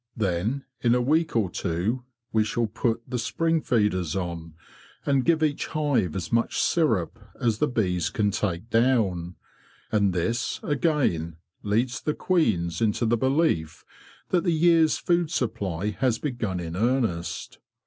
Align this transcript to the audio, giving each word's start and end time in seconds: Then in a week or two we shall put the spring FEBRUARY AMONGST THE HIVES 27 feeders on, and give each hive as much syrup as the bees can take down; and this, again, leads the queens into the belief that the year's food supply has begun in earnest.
Then 0.17 0.65
in 0.81 0.95
a 0.95 0.99
week 0.99 1.35
or 1.35 1.47
two 1.51 2.05
we 2.33 2.43
shall 2.43 2.65
put 2.65 3.03
the 3.07 3.19
spring 3.19 3.61
FEBRUARY 3.61 3.85
AMONGST 3.89 3.91
THE 3.91 3.97
HIVES 3.97 4.11
27 4.13 4.41
feeders 4.41 4.55
on, 5.05 5.05
and 5.15 5.25
give 5.25 5.43
each 5.43 5.67
hive 5.67 6.15
as 6.15 6.31
much 6.33 6.59
syrup 6.59 7.19
as 7.39 7.59
the 7.59 7.67
bees 7.67 8.09
can 8.09 8.31
take 8.31 8.67
down; 8.71 9.35
and 9.91 10.11
this, 10.11 10.59
again, 10.63 11.35
leads 11.61 12.01
the 12.01 12.15
queens 12.15 12.81
into 12.81 13.05
the 13.05 13.15
belief 13.15 13.85
that 14.29 14.43
the 14.43 14.51
year's 14.53 14.97
food 14.97 15.29
supply 15.29 15.91
has 15.91 16.17
begun 16.17 16.59
in 16.59 16.75
earnest. 16.75 17.59